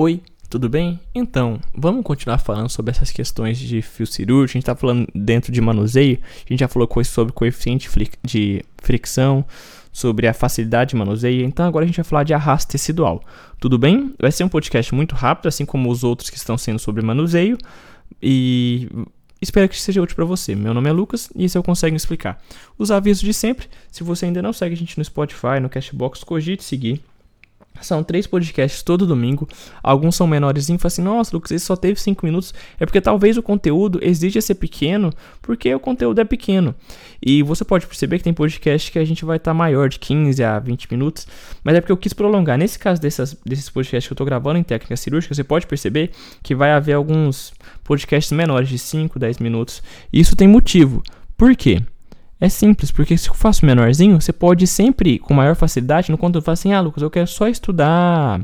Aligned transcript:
Oi, 0.00 0.22
tudo 0.48 0.68
bem? 0.68 1.00
Então, 1.12 1.58
vamos 1.74 2.04
continuar 2.04 2.38
falando 2.38 2.68
sobre 2.68 2.92
essas 2.92 3.10
questões 3.10 3.58
de 3.58 3.82
fio 3.82 4.06
cirúrgico. 4.06 4.52
A 4.52 4.58
gente 4.58 4.62
está 4.62 4.76
falando 4.76 5.08
dentro 5.12 5.50
de 5.50 5.60
manuseio, 5.60 6.20
a 6.22 6.48
gente 6.48 6.60
já 6.60 6.68
falou 6.68 6.86
coisas 6.86 7.12
sobre 7.12 7.32
coeficiente 7.32 7.90
de 8.22 8.64
fricção, 8.76 9.44
sobre 9.90 10.28
a 10.28 10.32
facilidade 10.32 10.90
de 10.90 10.96
manuseio. 10.96 11.44
Então, 11.44 11.66
agora 11.66 11.84
a 11.84 11.86
gente 11.88 11.96
vai 11.96 12.04
falar 12.04 12.22
de 12.22 12.32
arrasto 12.32 12.70
tecidual. 12.70 13.24
Tudo 13.58 13.76
bem? 13.76 14.14
Vai 14.20 14.30
ser 14.30 14.44
um 14.44 14.48
podcast 14.48 14.94
muito 14.94 15.16
rápido, 15.16 15.48
assim 15.48 15.66
como 15.66 15.90
os 15.90 16.04
outros 16.04 16.30
que 16.30 16.36
estão 16.36 16.56
sendo 16.56 16.78
sobre 16.78 17.02
manuseio. 17.02 17.58
E 18.22 18.88
Espero 19.42 19.68
que 19.68 19.80
seja 19.80 20.00
útil 20.00 20.14
para 20.14 20.24
você. 20.24 20.54
Meu 20.54 20.72
nome 20.72 20.88
é 20.88 20.92
Lucas 20.92 21.28
e 21.34 21.44
isso 21.44 21.58
eu 21.58 21.62
consigo 21.64 21.96
explicar. 21.96 22.40
Os 22.78 22.92
avisos 22.92 23.24
de 23.24 23.34
sempre. 23.34 23.66
Se 23.90 24.04
você 24.04 24.26
ainda 24.26 24.40
não 24.40 24.52
segue 24.52 24.76
a 24.76 24.78
gente 24.78 24.96
no 24.96 25.04
Spotify, 25.04 25.58
no 25.60 25.68
Cashbox, 25.68 26.22
cogite 26.22 26.62
seguir. 26.62 27.02
São 27.80 28.02
três 28.02 28.26
podcasts 28.26 28.82
todo 28.82 29.06
domingo. 29.06 29.48
Alguns 29.82 30.16
são 30.16 30.26
menores 30.26 30.68
e 30.68 30.78
assim, 30.84 31.02
nossa, 31.02 31.34
Lucas, 31.34 31.50
esse 31.50 31.64
só 31.64 31.76
teve 31.76 32.00
cinco 32.00 32.24
minutos. 32.24 32.52
É 32.78 32.86
porque 32.86 33.00
talvez 33.00 33.36
o 33.36 33.42
conteúdo 33.42 33.98
exija 34.02 34.40
ser 34.40 34.54
pequeno, 34.56 35.12
porque 35.42 35.74
o 35.74 35.80
conteúdo 35.80 36.20
é 36.20 36.24
pequeno. 36.24 36.74
E 37.24 37.42
você 37.42 37.64
pode 37.64 37.86
perceber 37.86 38.18
que 38.18 38.24
tem 38.24 38.32
podcast 38.32 38.90
que 38.90 38.98
a 38.98 39.04
gente 39.04 39.24
vai 39.24 39.36
estar 39.36 39.50
tá 39.50 39.54
maior, 39.54 39.88
de 39.88 39.98
15 39.98 40.42
a 40.42 40.58
20 40.58 40.90
minutos. 40.90 41.26
Mas 41.64 41.76
é 41.76 41.80
porque 41.80 41.92
eu 41.92 41.96
quis 41.96 42.12
prolongar. 42.12 42.58
Nesse 42.58 42.78
caso 42.78 43.00
dessas, 43.00 43.36
desses 43.44 43.68
podcasts 43.68 44.06
que 44.06 44.12
eu 44.12 44.14
estou 44.14 44.26
gravando 44.26 44.58
em 44.58 44.62
técnica 44.62 44.96
cirúrgica, 44.96 45.34
você 45.34 45.44
pode 45.44 45.66
perceber 45.66 46.10
que 46.42 46.54
vai 46.54 46.72
haver 46.72 46.94
alguns 46.94 47.52
podcasts 47.84 48.32
menores, 48.32 48.68
de 48.68 48.78
5, 48.78 49.18
10 49.18 49.38
minutos. 49.38 49.82
E 50.12 50.20
isso 50.20 50.36
tem 50.36 50.46
motivo. 50.46 51.02
Por 51.36 51.54
quê? 51.56 51.82
É 52.40 52.48
simples, 52.48 52.90
porque 52.90 53.18
se 53.18 53.28
eu 53.28 53.34
faço 53.34 53.66
menorzinho, 53.66 54.20
você 54.20 54.32
pode 54.32 54.66
sempre, 54.66 55.18
com 55.18 55.34
maior 55.34 55.56
facilidade, 55.56 56.10
no 56.10 56.18
conteúdo, 56.18 56.44
falar 56.44 56.54
assim: 56.54 56.72
ah, 56.72 56.80
Lucas, 56.80 57.02
eu 57.02 57.10
quero 57.10 57.26
só 57.26 57.48
estudar 57.48 58.40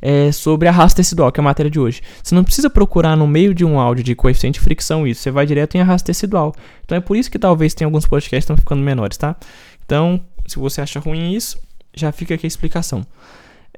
é, 0.00 0.32
sobre 0.32 0.68
arrasto 0.68 0.96
tecidual, 0.96 1.30
que 1.30 1.40
é 1.40 1.42
a 1.42 1.44
matéria 1.44 1.70
de 1.70 1.78
hoje. 1.78 2.02
Você 2.22 2.34
não 2.34 2.42
precisa 2.42 2.68
procurar 2.68 3.16
no 3.16 3.26
meio 3.26 3.54
de 3.54 3.64
um 3.64 3.78
áudio 3.78 4.04
de 4.04 4.14
coeficiente 4.16 4.58
de 4.58 4.64
fricção 4.64 5.06
isso, 5.06 5.22
você 5.22 5.30
vai 5.30 5.46
direto 5.46 5.76
em 5.76 5.80
arrasto 5.80 6.06
tecidual. 6.06 6.54
Então 6.84 6.98
é 6.98 7.00
por 7.00 7.16
isso 7.16 7.30
que 7.30 7.38
talvez 7.38 7.72
tenha 7.72 7.86
alguns 7.86 8.04
podcasts 8.06 8.46
que 8.46 8.52
estão 8.52 8.56
ficando 8.56 8.82
menores, 8.82 9.16
tá? 9.16 9.36
Então, 9.84 10.20
se 10.46 10.58
você 10.58 10.80
acha 10.80 10.98
ruim 10.98 11.32
isso, 11.32 11.58
já 11.94 12.10
fica 12.10 12.34
aqui 12.34 12.46
a 12.46 12.48
explicação. 12.48 13.06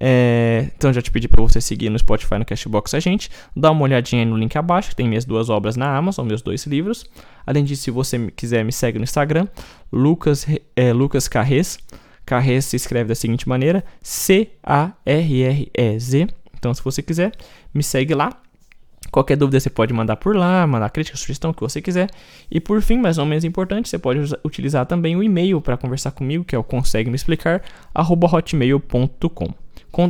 É, 0.00 0.70
então 0.76 0.92
já 0.92 1.00
te 1.00 1.10
pedi 1.10 1.28
para 1.28 1.40
você 1.42 1.60
seguir 1.60 1.88
no 1.88 1.98
Spotify, 1.98 2.34
no 2.38 2.44
Cashbox 2.44 2.94
a 2.94 3.00
gente, 3.00 3.30
dá 3.54 3.70
uma 3.70 3.82
olhadinha 3.82 4.24
no 4.24 4.36
link 4.36 4.56
abaixo, 4.56 4.88
que 4.90 4.96
tem 4.96 5.08
minhas 5.08 5.24
duas 5.24 5.48
obras 5.48 5.76
na 5.76 5.96
Amazon, 5.96 6.26
meus 6.26 6.42
dois 6.42 6.66
livros. 6.66 7.06
Além 7.46 7.62
disso, 7.62 7.84
se 7.84 7.90
você 7.90 8.30
quiser 8.34 8.64
me 8.64 8.72
segue 8.72 8.98
no 8.98 9.04
Instagram, 9.04 9.46
Lucas, 9.92 10.46
é, 10.74 10.92
Lucas 10.92 11.28
Carrez. 11.28 11.78
Carrez 12.26 12.64
se 12.64 12.76
escreve 12.76 13.08
da 13.08 13.14
seguinte 13.14 13.48
maneira: 13.48 13.84
C-A-R-R-E-Z. 14.02 14.56
Então, 16.56 16.72
se 16.72 16.82
você 16.82 17.02
quiser, 17.02 17.32
me 17.72 17.82
segue 17.82 18.14
lá. 18.14 18.30
Qualquer 19.10 19.36
dúvida 19.36 19.60
você 19.60 19.68
pode 19.68 19.92
mandar 19.92 20.16
por 20.16 20.34
lá, 20.34 20.66
mandar 20.66 20.88
crítica, 20.90 21.16
sugestão, 21.16 21.50
o 21.50 21.54
que 21.54 21.60
você 21.60 21.82
quiser. 21.82 22.08
E 22.50 22.58
por 22.58 22.80
fim, 22.80 22.98
mas 22.98 23.18
não 23.18 23.26
menos 23.26 23.44
importante, 23.44 23.88
você 23.88 23.98
pode 23.98 24.18
utilizar 24.42 24.86
também 24.86 25.14
o 25.14 25.22
e-mail 25.22 25.60
para 25.60 25.76
conversar 25.76 26.10
comigo, 26.10 26.42
que 26.42 26.56
é 26.56 26.58
o 26.58 26.64
consegue 26.64 27.10
me 27.10 27.16
explicar, 27.16 27.62
hotmail.com. 27.94 29.54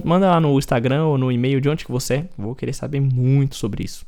Manda 0.05 0.31
lá 0.31 0.41
no 0.41 0.59
Instagram 0.59 1.05
ou 1.05 1.19
no 1.19 1.31
e-mail 1.31 1.61
de 1.61 1.69
onde 1.69 1.85
que 1.85 1.93
você 1.93 2.15
é. 2.15 2.29
Vou 2.37 2.55
querer 2.55 2.73
saber 2.73 3.01
muito 3.01 3.57
sobre 3.57 3.85
isso. 3.85 4.07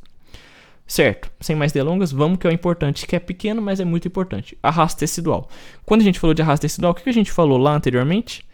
Certo, 0.87 1.29
sem 1.41 1.53
mais 1.53 1.73
delongas, 1.73 2.13
vamos 2.13 2.39
que 2.39 2.47
é 2.47 2.49
o 2.49 2.53
importante, 2.53 3.05
que 3.05 3.15
é 3.15 3.19
pequeno, 3.19 3.61
mas 3.61 3.81
é 3.81 3.85
muito 3.85 4.07
importante. 4.07 4.57
Arrasto 4.63 4.99
tecidual. 4.99 5.49
Quando 5.85 5.99
a 5.99 6.03
gente 6.03 6.17
falou 6.17 6.33
de 6.33 6.41
arrasto 6.41 6.61
tecidual, 6.61 6.93
o 6.93 6.95
que 6.95 7.09
a 7.09 7.13
gente 7.13 7.29
falou 7.29 7.57
lá 7.57 7.75
anteriormente? 7.75 8.45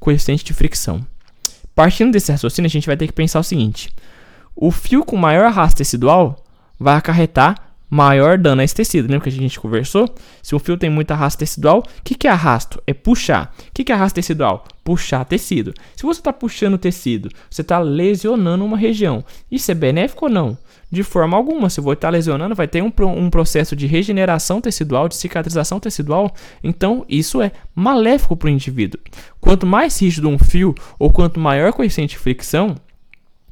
Coeficiente 0.00 0.44
de 0.44 0.52
fricção. 0.52 1.06
Partindo 1.72 2.10
desse 2.12 2.32
raciocínio, 2.32 2.66
a 2.66 2.70
gente 2.70 2.88
vai 2.88 2.96
ter 2.96 3.06
que 3.06 3.12
pensar 3.12 3.38
o 3.38 3.44
seguinte: 3.44 3.88
o 4.56 4.72
fio 4.72 5.04
com 5.04 5.16
maior 5.16 5.44
arrasto 5.44 5.78
tecidual 5.78 6.44
vai 6.78 6.96
acarretar 6.96 7.69
maior 7.90 8.38
dano 8.38 8.60
a 8.60 8.64
esse 8.64 8.74
tecido. 8.74 9.10
Lembra 9.10 9.28
que 9.28 9.36
a 9.36 9.40
gente 9.40 9.58
conversou? 9.58 10.14
Se 10.40 10.54
o 10.54 10.58
fio 10.60 10.76
tem 10.76 10.88
muito 10.88 11.10
arrasto 11.10 11.40
tecidual, 11.40 11.80
o 11.80 12.02
que, 12.04 12.14
que 12.14 12.28
é 12.28 12.30
arrasto? 12.30 12.80
É 12.86 12.94
puxar. 12.94 13.52
O 13.58 13.72
que, 13.74 13.82
que 13.82 13.90
é 13.90 13.94
arrasto 13.94 14.14
tecidual? 14.14 14.64
Puxar 14.84 15.24
tecido. 15.24 15.74
Se 15.96 16.04
você 16.04 16.20
está 16.20 16.32
puxando 16.32 16.74
o 16.74 16.78
tecido, 16.78 17.28
você 17.50 17.62
está 17.62 17.80
lesionando 17.80 18.64
uma 18.64 18.76
região. 18.76 19.24
Isso 19.50 19.70
é 19.70 19.74
benéfico 19.74 20.26
ou 20.26 20.30
não? 20.30 20.56
De 20.90 21.02
forma 21.02 21.36
alguma. 21.36 21.68
Se 21.68 21.80
você 21.80 21.94
está 21.94 22.08
lesionando, 22.08 22.54
vai 22.54 22.68
ter 22.68 22.82
um, 22.82 22.92
um 23.16 23.28
processo 23.28 23.74
de 23.74 23.86
regeneração 23.86 24.60
tecidual, 24.60 25.08
de 25.08 25.16
cicatrização 25.16 25.80
tecidual. 25.80 26.32
Então, 26.62 27.04
isso 27.08 27.42
é 27.42 27.52
maléfico 27.74 28.36
para 28.36 28.46
o 28.46 28.50
indivíduo. 28.50 29.00
Quanto 29.40 29.66
mais 29.66 30.00
rígido 30.00 30.28
um 30.28 30.38
fio, 30.38 30.74
ou 30.98 31.10
quanto 31.10 31.38
maior 31.38 31.72
coeficiente 31.72 32.16
de 32.16 32.18
fricção, 32.18 32.76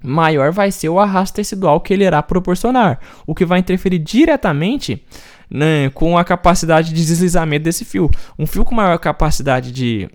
maior 0.02 0.52
vai 0.52 0.70
ser 0.70 0.88
o 0.88 0.98
arrasto 0.98 1.36
tecidual 1.36 1.80
que 1.80 1.92
ele 1.92 2.04
irá 2.04 2.22
proporcionar, 2.22 2.98
o 3.26 3.34
que 3.34 3.44
vai 3.44 3.58
interferir 3.58 3.98
diretamente 3.98 5.02
né, 5.50 5.90
com 5.90 6.16
a 6.16 6.24
capacidade 6.24 6.92
de 6.92 7.04
deslizamento 7.04 7.64
desse 7.64 7.84
fio. 7.84 8.10
Um 8.38 8.46
fio 8.46 8.64
com 8.64 8.74
maior 8.74 8.98
capacidade 8.98 9.72
de 9.72 10.08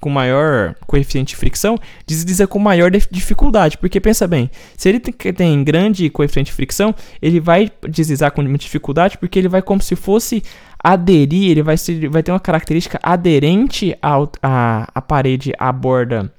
com 0.00 0.08
maior 0.08 0.74
coeficiente 0.86 1.34
de 1.34 1.36
fricção, 1.36 1.78
desliza 2.06 2.46
com 2.46 2.58
maior 2.58 2.90
dificuldade, 2.90 3.76
porque 3.76 4.00
pensa 4.00 4.26
bem, 4.26 4.50
se 4.74 4.88
ele 4.88 4.98
tem, 4.98 5.62
grande 5.62 6.08
coeficiente 6.08 6.46
de 6.46 6.56
fricção, 6.56 6.94
ele 7.20 7.38
vai 7.38 7.70
deslizar 7.86 8.32
com 8.32 8.42
dificuldade, 8.54 9.18
porque 9.18 9.38
ele 9.38 9.48
vai 9.48 9.60
como 9.60 9.82
se 9.82 9.94
fosse 9.94 10.42
aderir, 10.82 11.50
ele 11.50 11.62
vai, 11.62 11.76
ser, 11.76 12.08
vai 12.08 12.22
ter 12.22 12.32
uma 12.32 12.40
característica 12.40 12.98
aderente 13.02 13.94
à, 14.00 14.88
à 14.94 15.02
parede, 15.02 15.52
à 15.58 15.70
borda 15.70 16.32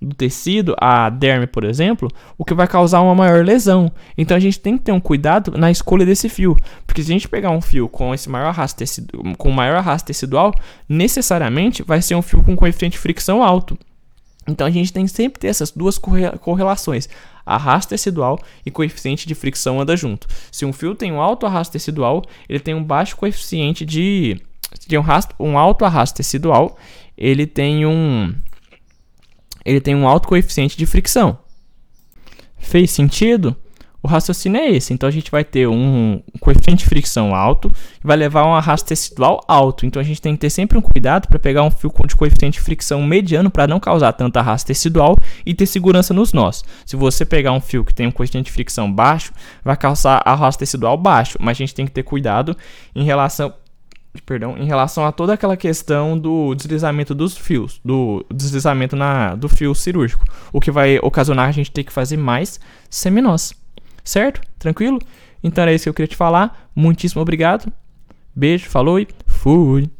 do 0.00 0.14
tecido, 0.14 0.74
a 0.78 1.10
derme, 1.10 1.46
por 1.46 1.64
exemplo, 1.64 2.08
o 2.36 2.44
que 2.44 2.54
vai 2.54 2.68
causar 2.68 3.00
uma 3.00 3.14
maior 3.14 3.44
lesão. 3.44 3.90
Então 4.16 4.36
a 4.36 4.40
gente 4.40 4.60
tem 4.60 4.76
que 4.78 4.84
ter 4.84 4.92
um 4.92 5.00
cuidado 5.00 5.52
na 5.56 5.70
escolha 5.70 6.06
desse 6.06 6.28
fio, 6.28 6.56
porque 6.86 7.02
se 7.02 7.10
a 7.10 7.14
gente 7.14 7.28
pegar 7.28 7.50
um 7.50 7.60
fio 7.60 7.88
com 7.88 8.14
esse 8.14 8.28
maior 8.28 8.48
arrasto 8.48 8.78
tecido, 8.78 9.34
com 9.36 9.50
maior 9.50 9.76
arrasto 9.76 10.06
tecidual, 10.06 10.54
necessariamente 10.88 11.82
vai 11.82 12.00
ser 12.00 12.14
um 12.14 12.22
fio 12.22 12.42
com 12.42 12.54
coeficiente 12.54 12.92
de 12.92 12.98
fricção 12.98 13.42
alto. 13.42 13.76
Então 14.48 14.66
a 14.66 14.70
gente 14.70 14.92
tem 14.92 15.04
que 15.04 15.10
sempre 15.10 15.38
ter 15.38 15.48
essas 15.48 15.70
duas 15.70 15.98
correlações. 15.98 17.08
Arrasto 17.44 17.90
tecidual 17.90 18.38
e 18.64 18.70
coeficiente 18.70 19.26
de 19.26 19.34
fricção 19.34 19.80
anda 19.80 19.96
junto. 19.96 20.26
Se 20.50 20.64
um 20.64 20.72
fio 20.72 20.94
tem 20.94 21.12
um 21.12 21.20
alto 21.20 21.46
arrasto 21.46 21.72
tecidual, 21.72 22.24
ele 22.48 22.60
tem 22.60 22.74
um 22.74 22.82
baixo 22.82 23.16
coeficiente 23.16 23.84
de. 23.84 24.40
de 24.86 24.96
um, 24.96 25.02
rasto, 25.02 25.34
um 25.38 25.58
alto 25.58 25.84
arrasto 25.84 26.16
tecidual, 26.16 26.76
ele 27.16 27.46
tem 27.46 27.84
um 27.84 28.34
ele 29.68 29.80
tem 29.80 29.94
um 29.94 30.08
alto 30.08 30.28
coeficiente 30.28 30.76
de 30.78 30.86
fricção. 30.86 31.38
Fez 32.56 32.90
sentido? 32.90 33.54
O 34.02 34.08
raciocínio 34.08 34.60
é 34.60 34.70
esse. 34.70 34.94
Então 34.94 35.08
a 35.08 35.12
gente 35.12 35.30
vai 35.30 35.44
ter 35.44 35.68
um 35.68 36.22
coeficiente 36.40 36.84
de 36.84 36.88
fricção 36.88 37.34
alto 37.34 37.70
e 38.02 38.06
vai 38.06 38.16
levar 38.16 38.46
um 38.46 38.54
arrasto 38.54 38.88
tecidual 38.88 39.44
alto. 39.46 39.84
Então 39.84 40.00
a 40.00 40.04
gente 40.04 40.22
tem 40.22 40.34
que 40.34 40.40
ter 40.40 40.50
sempre 40.50 40.78
um 40.78 40.80
cuidado 40.80 41.28
para 41.28 41.38
pegar 41.38 41.62
um 41.64 41.70
fio 41.70 41.92
de 42.06 42.16
coeficiente 42.16 42.58
de 42.58 42.64
fricção 42.64 43.02
mediano 43.02 43.50
para 43.50 43.66
não 43.66 43.78
causar 43.78 44.12
tanto 44.12 44.38
arrasto 44.38 44.68
tecidual 44.68 45.16
e 45.44 45.52
ter 45.52 45.66
segurança 45.66 46.14
nos 46.14 46.32
nós. 46.32 46.64
Se 46.86 46.96
você 46.96 47.26
pegar 47.26 47.52
um 47.52 47.60
fio 47.60 47.84
que 47.84 47.92
tem 47.92 48.06
um 48.06 48.12
coeficiente 48.12 48.46
de 48.46 48.52
fricção 48.52 48.90
baixo, 48.90 49.32
vai 49.62 49.76
causar 49.76 50.22
arrasto 50.24 50.60
tecidual 50.60 50.96
baixo, 50.96 51.36
mas 51.40 51.56
a 51.56 51.58
gente 51.58 51.74
tem 51.74 51.84
que 51.84 51.92
ter 51.92 52.04
cuidado 52.04 52.56
em 52.94 53.04
relação 53.04 53.52
perdão, 54.22 54.56
em 54.56 54.64
relação 54.64 55.04
a 55.04 55.12
toda 55.12 55.32
aquela 55.32 55.56
questão 55.56 56.18
do 56.18 56.54
deslizamento 56.54 57.14
dos 57.14 57.36
fios, 57.36 57.80
do 57.84 58.24
deslizamento 58.32 58.96
na, 58.96 59.34
do 59.34 59.48
fio 59.48 59.74
cirúrgico, 59.74 60.24
o 60.52 60.60
que 60.60 60.70
vai 60.70 60.98
ocasionar 60.98 61.48
a 61.48 61.52
gente 61.52 61.70
ter 61.70 61.84
que 61.84 61.92
fazer 61.92 62.16
mais 62.16 62.60
seminós. 62.90 63.52
Certo? 64.04 64.40
Tranquilo? 64.58 64.98
Então 65.42 65.62
era 65.62 65.72
isso 65.72 65.84
que 65.84 65.88
eu 65.90 65.94
queria 65.94 66.08
te 66.08 66.16
falar. 66.16 66.68
Muitíssimo 66.74 67.22
obrigado. 67.22 67.72
Beijo, 68.34 68.68
falou 68.68 68.98
e 68.98 69.08
fui. 69.26 69.90